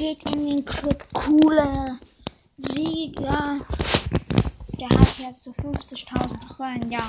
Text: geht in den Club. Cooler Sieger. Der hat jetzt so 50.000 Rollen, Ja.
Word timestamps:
geht 0.00 0.34
in 0.34 0.48
den 0.48 0.64
Club. 0.64 1.04
Cooler 1.12 1.98
Sieger. 2.56 3.58
Der 4.80 4.88
hat 4.88 5.18
jetzt 5.18 5.44
so 5.44 5.50
50.000 5.50 6.56
Rollen, 6.58 6.90
Ja. 6.90 7.02